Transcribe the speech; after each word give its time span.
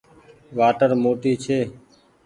وآٽر 0.57 0.89
موٽي 1.03 1.33
ڇي۔ 1.43 1.59